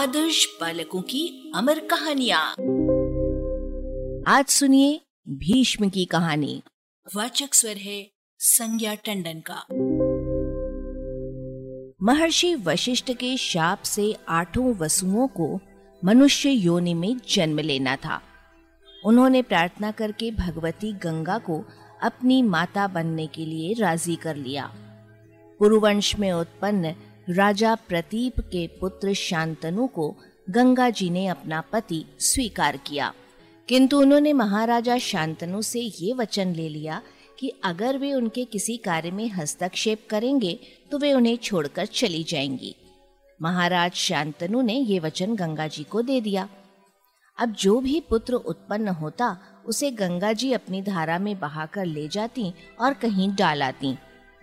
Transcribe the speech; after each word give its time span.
आदर्श 0.00 0.46
बालकों 0.60 1.02
की 1.02 1.52
अमर 1.54 1.78
कहानियाँ। 1.78 2.50
आज 4.36 4.46
सुनिए 4.46 5.00
भीष्म 5.28 5.90
की 5.90 6.04
कहानी। 6.04 6.62
वाचक 7.16 7.54
स्वर 7.54 7.76
है 7.76 8.10
संज्ञा 8.38 8.94
टंडन 8.94 9.42
का। 9.50 9.66
महर्षि 12.02 12.54
वशिष्ठ 12.54 13.12
के 13.12 13.36
शाप 13.36 13.82
से 13.82 14.16
आठों 14.28 14.74
वसुओं 14.74 15.28
को 15.28 15.60
मनुष्य 16.04 16.50
योनि 16.50 16.94
में 16.94 17.20
जन्म 17.30 17.58
लेना 17.58 17.96
था। 17.96 18.22
उन्होंने 19.04 19.42
प्रार्थना 19.42 19.90
करके 19.90 20.30
भगवती 20.30 20.92
गंगा 20.92 21.38
को 21.38 21.64
अपनी 22.02 22.42
माता 22.42 22.86
बनने 22.86 23.26
के 23.26 23.46
लिए 23.46 23.74
राज़ी 23.74 24.16
कर 24.16 24.36
लिया। 24.36 24.74
पुरुवंश 25.58 26.18
में 26.18 26.32
उत्पन्न 26.32 26.94
राजा 27.30 27.74
प्रतीप 27.74 28.40
के 28.40 28.66
पुत्र 28.80 29.12
शांतनु 29.14 29.86
को 29.86 30.16
गंगा 30.50 30.90
जी 30.90 31.10
ने 31.10 31.26
अपना 31.26 31.60
पति 31.60 32.04
स्वीकार 32.20 32.76
किया। 32.76 33.12
किंतु 33.68 34.00
उन्होंने 34.00 34.32
महाराजा 34.32 34.98
शांतनु 34.98 35.62
से 35.62 35.80
ये 35.80 36.12
वचन 36.12 36.54
ले 36.54 36.68
लिया 36.68 37.02
कि 37.38 37.52
अगर 37.64 37.98
वे 37.98 38.12
उनके 38.14 38.44
किसी 38.44 38.76
कार्य 38.76 39.10
में 39.10 39.28
हस्तक्षेप 39.28 40.06
करेंगे 40.10 40.58
तो 40.90 40.98
वे 40.98 41.12
उन्हें 41.12 41.36
छोड़कर 41.36 41.86
चली 41.86 42.24
जाएँगी। 42.24 42.74
महाराज 43.42 43.92
शांतनु 43.92 44.62
ने 44.62 44.74
ये 44.74 44.98
वचन 44.98 45.36
गंगा 45.36 45.66
जी 45.66 45.84
को 45.84 46.02
दे 46.02 46.20
दिया। 46.20 46.48
अब 47.38 47.52
जो 47.52 47.80
भी 47.80 48.00
पुत्र 48.00 48.34
उत्पन्न 48.34 48.88
होता, 48.88 49.38
उसे 49.66 49.90
गंगा 49.90 50.32
जी 50.32 50.52
अपनी 50.52 50.82
धारा 50.82 51.18
में 51.18 51.38
बहाकर 51.38 51.86
ले 51.86 52.08
जाती 52.08 52.52
और 52.80 52.94
कहीं 52.94 53.34
डाल 53.34 53.62
आती 53.62 53.96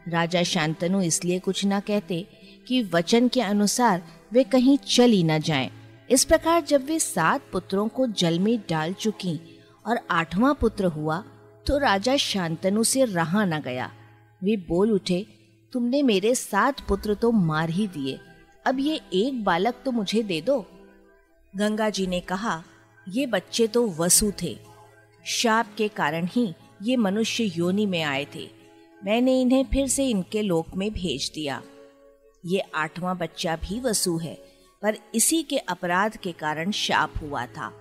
राजा 0.07 0.43
शांतनु 0.43 1.01
इसलिए 1.01 1.39
कुछ 1.39 1.65
न 1.65 1.79
कहते 1.79 2.27
कि 2.67 2.81
वचन 2.83 3.27
के 3.27 3.41
अनुसार 3.41 4.03
वे 4.31 4.43
कहीं 4.43 4.77
चली 4.77 5.23
न 5.23 5.39
जाएँ। 5.39 5.69
इस 6.09 6.23
प्रकार 6.25 6.61
जब 6.61 6.85
वे 6.85 6.99
सात 6.99 7.49
पुत्रों 7.51 7.87
को 7.87 8.07
जल 8.07 8.39
में 8.39 8.57
डाल 8.69 8.93
चुकी 8.93 9.39
और 9.85 9.99
आठवां 10.11 10.53
पुत्र 10.53 10.85
हुआ 10.85 11.23
तो 11.65 11.77
राजा 11.77 12.15
शांतनु 12.17 12.83
से 12.83 13.05
रहा 13.05 13.45
न 13.45 13.59
गया। 13.61 13.91
वे 14.41 14.55
बोल 14.67 14.91
उठे, 14.91 15.25
तुमने 15.73 16.01
मेरे 16.03 16.33
सात 16.35 16.79
पुत्र 16.79 17.13
तो 17.13 17.31
मार 17.31 17.69
ही 17.69 17.87
दिए। 17.87 18.19
अब 18.65 18.79
ये 18.79 18.99
एक 19.13 19.43
बालक 19.43 19.81
तो 19.85 19.91
मुझे 19.91 20.23
दे 20.23 20.41
दो। 20.41 20.59
गंगा 21.53 21.89
जी 21.89 22.07
ने 22.07 22.19
कहा, 22.19 22.63
ये 23.07 23.25
बच्चे 23.25 23.67
तो 23.67 23.87
वसु 23.89 24.31
थे। 24.41 24.57
शाप 25.25 25.73
के 25.77 25.87
कारण 25.87 26.27
ही 26.31 26.53
ये 26.83 26.95
मनुष्य 26.97 27.43
योनि 27.55 27.85
में 27.85 28.01
आए 28.03 28.25
थे। 28.35 28.47
मैंने 29.05 29.39
इन्हें 29.41 29.63
फिर 29.63 29.87
से 29.87 30.07
इनके 30.09 30.41
लोक 30.41 30.75
में 30.75 30.91
भेज 30.93 31.31
दिया। 31.35 31.61
ये 32.47 32.59
आठवां 32.75 33.17
बच्चा 33.17 33.55
भी 33.55 33.79
वसु 33.79 34.17
है, 34.17 34.33
पर 34.81 34.97
इसी 35.15 35.41
के 35.43 35.57
अपराध 35.57 36.17
के 36.17 36.31
कारण 36.31 36.71
शाप 36.71 37.13
हुआ 37.21 37.45
था। 37.47 37.71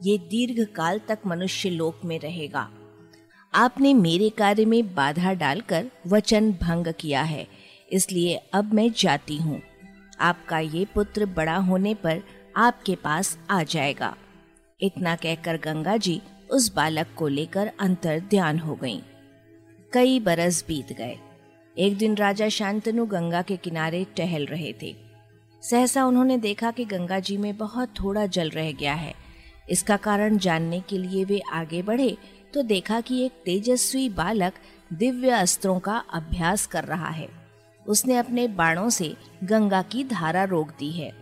ये 0.00 0.16
दीर्घ 0.30 0.66
काल 0.74 1.00
तक 1.08 1.18
मनुष्य 1.26 1.70
लोक 1.70 2.00
में 2.04 2.18
रहेगा। 2.20 2.68
आपने 3.52 3.92
मेरे 3.94 4.28
कार्य 4.28 4.64
में 4.64 4.94
बाधा 4.94 5.32
डालकर 5.32 5.90
वचन 6.06 6.52
भंग 6.52 6.92
किया 7.00 7.22
है, 7.22 7.46
इसलिए 7.92 8.34
अब 8.54 8.72
मैं 8.74 8.90
जाती 8.92 9.36
हूँ। 9.36 9.60
आपका 10.20 10.58
ये 10.58 10.84
पुत्र 10.94 11.26
बड़ा 11.26 11.56
होने 11.56 11.94
पर 11.94 12.22
आपके 12.56 12.94
पास 12.94 13.36
आ 13.50 13.62
जाएगा। 13.62 14.14
इतना 14.80 15.14
कहकर 15.16 15.56
गंगा 15.56 15.96
जी 15.96 16.20
उस 16.50 16.72
बालक 16.74 17.06
को 17.16 17.28
लेकर 17.28 17.70
अंतर 17.80 18.20
ध्यान 18.20 18.58
हो 18.58 18.74
गईं। 18.74 19.00
कई 19.92 20.18
बरस 20.20 20.64
बीत 20.68 20.92
गए। 20.92 21.16
एक 21.76 21.96
दिन 21.98 22.14
राजा 22.16 22.48
शांतनु 22.48 23.04
गंगा 23.06 23.40
के 23.42 23.56
किनारे 23.56 24.04
टहल 24.16 24.44
रहे 24.46 24.72
थे। 24.82 24.94
सहसा 25.62 26.04
उन्होंने 26.04 26.36
देखा 26.38 26.70
कि 26.70 26.84
गंगा 26.84 27.18
जी 27.18 27.36
में 27.36 27.56
बहुत 27.56 27.88
थोड़ा 28.00 28.24
जल 28.26 28.50
रह 28.50 28.70
गया 28.72 28.94
है। 28.94 29.14
इसका 29.70 29.96
कारण 29.96 30.38
जानने 30.38 30.80
के 30.80 30.98
लिए 30.98 31.24
वे 31.24 31.40
आगे 31.52 31.82
बढ़े 31.82 32.16
तो 32.54 32.62
देखा 32.62 33.00
कि 33.00 33.20
एक 33.24 33.32
तेजस्वी 33.44 34.08
बालक 34.08 34.52
दिव्य 34.92 35.30
अस्त्रों 35.30 35.78
का 35.78 35.96
अभ्यास 36.14 36.66
कर 36.66 36.84
रहा 36.84 37.08
है। 37.08 37.28
उसने 37.86 38.16
अपने 38.16 38.46
बाणों 38.48 38.88
से 38.90 39.14
गंगा 39.44 39.82
की 39.82 40.04
धारा 40.04 40.44
रोक 40.44 40.70
दी 40.78 40.90
है। 40.90 41.12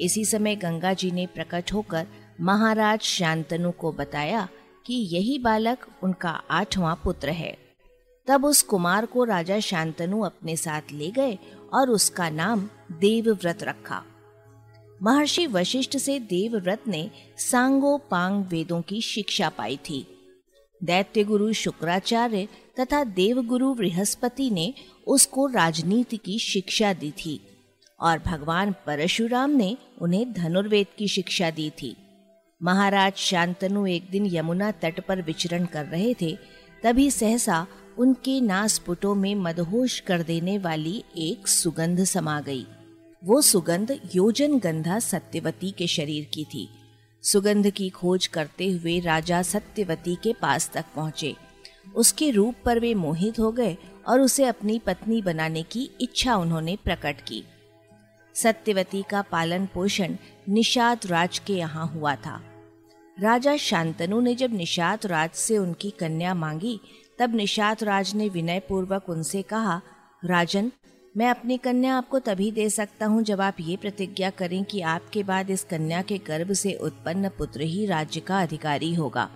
इसी 0.00 0.24
समय 0.24 0.56
गंगा 0.56 0.92
जी 0.92 1.10
ने 1.10 1.26
प्रकट 1.26 1.72
होकर 1.72 2.06
महाराज 2.40 3.00
शांतनु 3.00 3.70
को 3.70 3.92
बताया 3.92 4.48
कि 4.86 4.94
यही 5.12 5.38
बालक 5.38 5.86
उनका 6.02 6.30
आठवां 6.50 6.94
पुत्र 6.94 7.30
है। 7.30 7.56
तब 8.26 8.44
उस 8.44 8.62
कुमार 8.62 9.06
को 9.06 9.24
राजा 9.24 9.58
शांतनु 9.60 10.20
अपने 10.20 10.56
साथ 10.56 10.92
ले 10.92 11.10
गए 11.10 11.38
और 11.72 11.90
उसका 11.90 12.30
नाम 12.30 12.68
देवव्रत 12.92 13.62
रखा। 13.62 14.02
महर्षि 15.02 15.46
वशिष्ठ 15.46 15.96
से 15.96 16.18
देवव्रत 16.20 16.82
ने 16.88 17.10
सांगो 17.38 17.96
पांग 18.10 18.44
वेदों 18.44 18.82
की 18.82 19.00
शिक्षा 19.00 19.48
पाई 19.48 19.76
थी। 19.76 20.06
दैत्य 20.80 21.24
गुरु 21.24 21.52
शुक्राचार्य 21.52 22.48
तथा 22.80 23.04
देवगुरु 23.04 23.74
बृहस्पति 23.74 24.50
ने 24.50 24.72
उसको 25.06 25.46
राजनीति 25.46 26.16
की 26.16 26.38
शिक्षा 26.38 26.92
दी 26.92 27.10
थी 27.10 27.40
और 28.00 28.18
भगवान 28.18 28.74
परशुराम 28.86 29.50
ने 29.50 29.76
उन्हें 30.00 30.32
धनुर्वेद 30.32 30.86
की 30.98 31.08
शिक्षा 31.08 31.50
दी 31.50 31.70
थी। 31.70 31.96
महाराज 32.62 33.12
शांतनु 33.16 33.86
एक 33.86 34.10
दिन 34.10 34.26
यमुना 34.26 34.70
तट 34.72 35.00
पर 35.00 35.22
विचरण 35.22 35.66
कर 35.66 35.84
रहे 35.84 36.14
थे, 36.20 36.36
तभी 36.82 37.10
सहसा 37.10 37.66
उनके 37.98 38.40
नासपुटों 38.40 39.14
में 39.14 39.34
मदहोश 39.34 40.00
कर 40.00 40.22
देने 40.22 40.58
वाली 40.58 41.04
एक 41.16 41.48
सुगंध 41.48 42.04
समा 42.04 42.40
गई। 42.40 42.66
वो 43.24 43.40
सुगंध 43.42 44.00
योजन 44.14 44.58
गंधा 44.58 44.98
सत्यवती 44.98 45.70
के 45.70 45.86
शरीर 45.86 46.28
की 46.34 46.44
थी। 46.44 46.68
सुगंध 47.22 47.70
की 47.70 47.88
खोज 47.88 48.26
करते 48.26 48.70
हुए 48.70 49.00
राजा 49.00 49.42
सत्यवती 49.42 50.14
के 50.14 50.32
पास 50.32 50.70
तक 50.74 50.84
पहुँचे। 50.96 51.36
उसके 51.96 52.30
रूप 52.30 52.54
पर 52.64 52.78
वे 52.78 52.94
मोहित 52.94 53.38
हो 53.38 53.52
गए 53.52 53.76
और 54.08 54.20
उसे 54.20 54.44
अपनी 54.44 54.78
पत्नी 54.78 55.22
बनाने 55.22 55.62
की 55.62 55.90
इच्छा 56.00 56.36
उन्होंने 56.36 56.78
प्रकट 56.84 57.20
की। 57.20 57.44
सत्यवती 58.34 59.04
का 59.10 59.22
पालन 59.22 59.66
पोषण 59.66 60.16
निषाद 60.48 61.00
राज 61.06 61.38
के 61.38 61.52
यहाँ 61.52 61.86
हुआ 61.86 62.14
था। 62.14 62.42
राजा 63.20 63.56
शांतनु 63.56 64.20
ने 64.20 64.34
जब 64.34 64.54
निषाद 64.54 65.06
राज 65.06 65.30
से 65.30 65.58
उनकी 65.58 65.90
कन्या 65.90 66.34
मांगी 66.34 66.80
तब 67.20 67.34
निषाद 67.34 67.82
राज 67.82 68.14
ने 68.14 68.28
विनय 68.28 68.60
पूर्वक 68.60 69.08
उनसे 69.08 69.42
कहा, 69.42 69.80
राजन, 70.24 70.72
मैं 71.16 71.28
अपनी 71.30 71.56
कन्या 71.56 71.94
आपको 71.94 72.18
तभी 72.18 72.50
दे 72.50 72.70
सकता 72.70 73.06
हूँ 73.06 73.22
जब 73.22 73.40
आप 73.40 73.56
ये 73.60 73.76
प्रतिज्ञा 73.76 74.30
करें 74.30 74.64
कि 74.64 74.80
आपके 74.80 75.22
बाद 75.22 75.50
इस 75.50 75.64
कन्या 75.64 76.02
के 76.02 76.18
गर्भ 76.18 76.52
से 76.52 76.72
उत्पन्न 76.74 77.28
पुत्र 77.28 77.60
ही 77.60 77.86
राज्य 77.86 78.20
का 78.20 78.40
अधिकारी 78.42 78.94
होगा। 78.94 79.28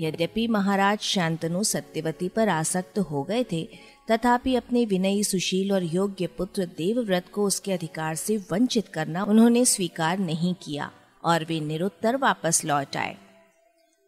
यद्यपि 0.00 0.46
महाराज 0.46 0.98
शांतनु 0.98 1.62
सत्यवती 1.62 2.28
पर 2.28 2.48
आसक्त 2.48 2.98
हो 2.98 3.22
गए 3.22 3.44
थे, 3.52 3.68
तथापि 4.10 4.54
अपने 4.54 4.84
विनयी 4.84 5.24
सुशील 5.24 5.72
और 5.72 5.82
योग्य 5.82 6.26
पुत्र 6.26 6.66
देवव्रत 6.66 7.28
को 7.32 7.44
उसके 7.44 7.72
अधिकार 7.72 8.14
से 8.14 8.36
वंचित 8.36 8.88
करना 8.88 9.24
उन्होंने 9.24 9.64
स्वीकार 9.64 10.18
नहीं 10.18 10.54
किया 10.54 10.90
और 11.24 11.44
वे 11.44 11.60
निरुत्तर 11.60 12.16
वापस 12.16 12.64
लौट 12.64 12.96
आए। 12.96 13.16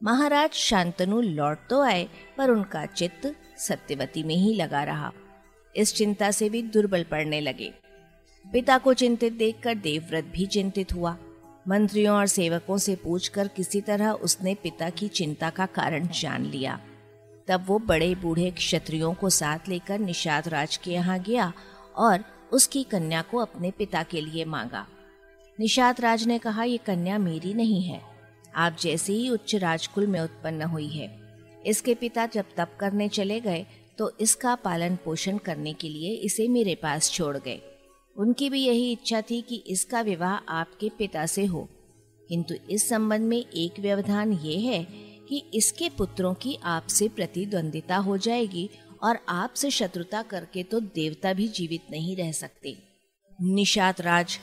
महाराज 0.03 0.51
शांतनु 0.51 1.21
लौट 1.21 1.59
तो 1.71 1.83
आए, 1.83 2.09
पर 2.39 2.51
उनका 2.51 2.87
चित्त 2.87 3.37
सत्यवती 3.59 4.23
में 4.23 4.35
ही 4.35 4.55
लगा 4.55 4.83
रहा। 4.83 5.13
इस 5.77 5.95
चिंता 5.95 6.31
से 6.31 6.49
भी 6.49 6.63
दुर्बल 6.63 7.03
पड़ने 7.03 7.41
लगे। 7.41 7.73
पिता 8.53 8.79
को 8.79 8.95
चिंतित 8.95 9.33
देखकर 9.33 9.75
देवव्रत 9.75 10.25
भी 10.25 10.47
चिंतित 10.47 10.93
हुआ। 10.93 11.17
मंत्रियों 11.69 12.17
और 12.17 12.27
सेवकों 12.27 12.79
से 12.79 12.97
पूछकर 12.97 13.49
किसी 13.49 13.81
तरह 13.81 14.11
उसने 14.11 14.55
पिता 14.55 14.91
की 14.91 15.09
चिंता 15.09 15.51
का 15.51 15.67
कारण 15.67 16.09
जान 16.09 16.45
लिया। 16.45 16.81
तब 17.49 17.65
वो 17.67 17.79
बड़े 17.79 18.15
बूढ़े 18.15 18.51
क्षत्रियों 18.51 19.15
को 19.15 19.31
साथ 19.31 19.59
लेकर 19.69 19.99
निषाद 19.99 20.49
राज 20.49 20.77
के 20.77 20.91
यहाँ 20.91 21.19
गया 21.19 21.53
और 21.97 22.25
उसकी 22.53 22.83
कन्या 22.83 23.23
को 23.23 23.39
अपने 23.39 23.71
पिता 23.71 24.03
के 24.03 24.21
लिए 24.21 24.45
मांगा। 24.45 24.87
निषाद 25.61 26.01
राज 26.01 26.27
ने 26.27 26.39
कहा 26.39 26.65
यह 26.65 26.79
कन्या 26.87 27.19
मेरी 27.19 27.55
नहीं 27.55 27.83
है। 27.83 28.10
आप 28.55 28.77
जैसे 28.81 29.13
ही 29.13 29.29
उच्च 29.31 29.55
राजकुल 29.55 30.07
में 30.07 30.21
उत्पन्न 30.21 30.63
हुई 30.63 30.89
है। 30.89 31.09
इसके 31.67 31.95
पिता 31.95 32.27
जब 32.27 32.45
तप 32.57 32.77
करने 32.81 33.09
चले 33.09 33.41
गए 33.41 33.67
तो 33.99 34.11
इसका 34.21 34.55
पालन 34.55 34.97
पोषण 34.97 35.39
करने 35.39 35.73
के 35.73 35.89
लिए 35.89 36.15
इसे 36.17 36.49
मेरे 36.49 36.75
पास 36.75 37.11
छोड़ 37.11 37.37
गए। 37.37 37.61
उनकी 38.17 38.51
भी 38.51 38.61
यही 38.61 38.91
इच्छा 38.93 39.21
थी 39.21 39.41
कि 39.43 39.63
इसका 39.67 40.01
विवाह 40.01 40.35
आपके 40.51 40.89
पिता 40.99 41.27
से 41.27 41.45
हो। 41.45 41.69
किंतु 42.29 42.55
इस 42.71 42.89
संबंध 42.89 43.29
में 43.29 43.39
एक 43.39 43.81
व्यवधान 43.81 44.33
ये 44.33 44.59
है 44.59 44.83
कि 45.29 45.43
इसके 45.55 45.89
पुत्रों 45.89 46.35
की 46.35 46.59
आपसे 46.65 47.09
प्रतिद्वंदिता 47.09 47.97
हो 47.97 48.17
जाएगी 48.19 48.69
और 49.03 49.19
आपसे 49.29 49.71
शत्रुता 49.71 50.23
करके 50.23 50.63
तो 50.63 50.81
देवता 50.81 51.33
भी 51.33 51.49
जीवित 51.49 51.91
नहीं 51.91 52.17
रह 52.17 52.33
सकते। 52.33 52.77
निषाद 53.39 54.01
राज, 54.01 54.39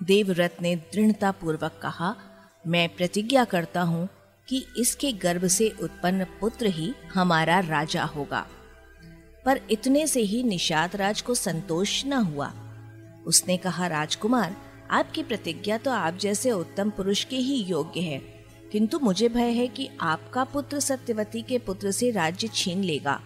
देवव्रत 0.00 0.56
ने 0.62 0.74
दृढ़ता 0.76 1.30
पूर्वक 1.32 1.78
कहा 1.82 2.14
मैं 2.64 2.88
प्रतिज्ञा 2.88 3.44
करता 3.44 3.80
हूँ 3.82 4.08
कि 4.48 4.64
इसके 4.78 5.12
गर्भ 5.12 5.46
से 5.46 5.68
उत्पन्न 5.82 6.24
पुत्र 6.40 6.66
ही 6.66 6.92
हमारा 7.14 7.58
राजा 7.60 8.04
होगा। 8.04 8.46
पर 9.44 9.60
इतने 9.70 10.06
से 10.06 10.20
ही 10.20 10.42
निषाद 10.42 10.96
राज 10.96 11.20
को 11.20 11.34
संतोष 11.34 12.04
न 12.06 12.12
हुआ। 12.12 12.52
उसने 13.26 13.56
कहा, 13.56 13.86
राजकुमार, 13.86 14.56
आपकी 14.90 15.22
प्रतिज्ञा 15.22 15.78
तो 15.78 15.90
आप 15.90 16.16
जैसे 16.16 16.50
उत्तम 16.50 16.90
पुरुष 16.90 17.24
के 17.24 17.36
ही 17.36 17.62
योग्य 17.62 18.00
है, 18.00 18.18
किंतु 18.72 18.98
मुझे 18.98 19.28
भय 19.28 19.50
है 19.50 19.66
कि 19.68 19.88
आपका 20.00 20.44
पुत्र 20.44 20.80
सत्यवती 20.80 21.42
के 21.42 21.58
पुत्र 21.58 21.90
से 21.90 22.10
राज्य 22.10 22.48
छीन 22.48 22.82
लेगा। 22.82 23.20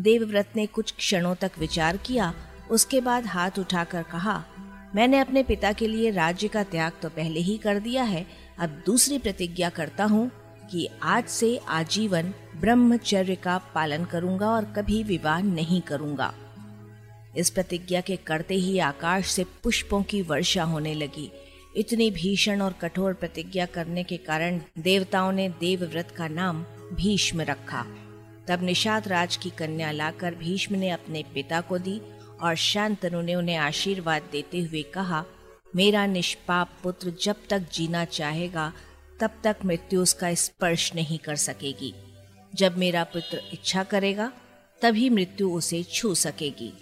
देवव्रत 0.00 0.52
ने 0.56 0.66
कुछ 0.66 0.92
क्षणों 0.92 1.34
तक 1.34 1.52
विचार 1.58 1.96
किया, 1.96 2.32
उसके 2.70 3.00
बाद 3.00 3.26
हाथ 3.26 3.58
उठाकर 3.58 4.02
कहा, 4.02 4.42
मैंने 4.94 5.18
अपने 5.18 5.42
पिता 5.42 5.72
के 5.72 5.86
लिए 5.88 6.10
राज्य 6.10 6.48
का 6.48 6.62
त्याग 6.64 6.92
तो 7.02 7.08
पहले 7.08 7.40
ही 7.40 7.56
कर 7.58 7.78
दिया 7.78 8.02
है 8.02 8.26
अब 8.58 8.82
दूसरी 8.86 9.18
प्रतिज्ञा 9.18 9.68
करता 9.68 10.04
हूँ 10.04 10.30
कि 10.70 10.88
आज 11.02 11.24
से 11.24 11.56
आजीवन 11.68 12.32
ब्रह्मचर्य 12.56 13.34
का 13.34 13.58
पालन 13.74 14.04
करूँगा 14.04 14.50
और 14.50 14.64
कभी 14.64 15.02
विवाह 15.02 15.40
नहीं 15.40 15.80
करूँगा। 15.80 16.32
इस 17.36 17.50
प्रतिज्ञा 17.50 18.00
के 18.00 18.16
करते 18.16 18.54
ही 18.54 18.78
आकाश 18.78 19.26
से 19.26 19.44
पुष्पों 19.62 20.02
की 20.02 20.22
वर्षा 20.22 20.64
होने 20.64 20.94
लगी। 20.94 21.30
इतनी 21.76 22.10
भीषण 22.10 22.60
और 22.60 22.72
कठोर 22.72 23.12
प्रतिज्ञा 23.12 23.66
करने 23.66 24.02
के 24.02 24.16
कारण 24.16 24.60
देवताओं 24.78 25.32
ने 25.32 25.48
देवव्रत 25.48 26.10
का 26.10 26.28
नाम 26.28 26.64
भीष्म 26.92 27.40
रखा। 27.40 27.86
तब 28.48 28.62
निषाद 28.62 29.08
राज 29.08 29.36
की 29.36 29.50
कन्या 29.50 29.90
लाकर 29.90 30.34
भीष्म 30.34 30.74
ने 30.74 30.90
अपने 30.90 31.24
पिता 31.34 31.60
को 31.60 31.78
दी 31.78 32.00
और 32.40 32.54
शांतनु 32.54 33.20
ने 33.20 33.34
उन्हें 33.34 33.56
आशीर्वाद 33.56 34.22
देते 34.32 34.60
हुए 34.60 34.82
कहा 34.82 35.24
मेरा 35.74 36.06
निष्पाप 36.06 36.70
पुत्र 36.82 37.12
जब 37.22 37.36
तक 37.50 37.66
जीना 37.72 38.04
चाहेगा, 38.04 38.72
तब 39.20 39.30
तक 39.44 39.56
मृत्यु 39.64 40.02
उसका 40.02 40.34
स्पर्श 40.34 40.94
नहीं 40.94 41.18
कर 41.18 41.36
सकेगी। 41.36 41.94
जब 42.54 42.78
मेरा 42.78 43.04
पुत्र 43.04 43.40
इच्छा 43.52 43.82
करेगा, 43.82 44.32
तभी 44.82 45.10
मृत्यु 45.10 45.50
उसे 45.50 45.82
छू 45.82 46.14
सकेगी। 46.14 46.72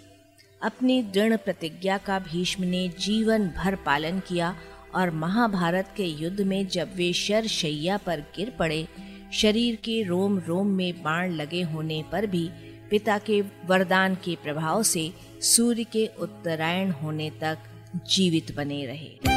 अपनी 0.61 1.03
दृढ़ 1.03 1.35
प्रतिज्ञा 1.35 1.97
का 1.97 2.19
भीष्म 2.19 2.63
ने 2.63 2.87
जीवन 2.99 3.47
भर 3.47 3.75
पालन 3.75 4.19
किया 4.19 4.55
और 4.95 5.11
महाभारत 5.11 5.93
के 5.97 6.05
युद्ध 6.05 6.41
में 6.41 6.67
जब 6.67 6.95
वे 6.95 7.13
शर 7.13 7.47
शैया 7.47 7.97
पर 7.97 8.19
गिर 8.19 8.49
पड़े, 8.49 8.87
शरीर 9.33 9.75
के 9.75 10.03
रोम 10.03 10.39
रोम 10.39 10.67
में 10.67 11.03
बाण 11.03 11.31
लगे 11.31 11.61
होने 11.61 12.03
पर 12.11 12.25
भी 12.25 12.49
पिता 12.89 13.17
के 13.17 13.41
वरदान 13.41 14.15
के 14.15 14.35
प्रभाव 14.35 14.83
से 14.83 15.13
सूर्य 15.41 15.83
के 15.83 16.09
उत्तरायण 16.19 16.91
होने 16.91 17.29
तक 17.29 17.57
जीवित 17.95 18.55
बने 18.55 18.85
रहे। 18.85 19.35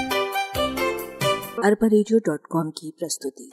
अरबा 1.64 1.86
की 2.70 2.92
प्रस्तुति। 2.98 3.50